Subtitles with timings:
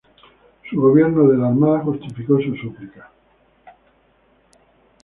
[0.67, 3.11] Su gobierno de la Armada justificó su súplica.